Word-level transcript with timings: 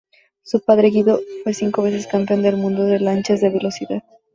Su 0.41 0.61
padre 0.61 0.87
Guido 0.89 1.19
fue 1.43 1.53
cinco 1.53 1.83
veces 1.83 2.07
campeón 2.07 2.41
del 2.41 2.57
mundo 2.57 2.85
de 2.85 2.99
lanchas 2.99 3.39
de 3.39 3.51
velocidad. 3.51 4.03